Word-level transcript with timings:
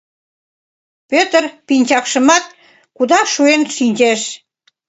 Пӧтыр 1.09 1.43
пинчакшымат 1.67 2.43
кудаш 2.95 3.27
шуэн 3.35 3.61
шинчеш. 3.75 4.21